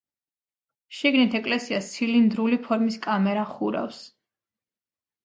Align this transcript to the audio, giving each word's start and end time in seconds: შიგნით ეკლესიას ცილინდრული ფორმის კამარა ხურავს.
შიგნით 0.99 1.35
ეკლესიას 1.39 1.89
ცილინდრული 1.97 2.59
ფორმის 2.63 2.97
კამარა 3.05 3.45
ხურავს. 3.51 4.01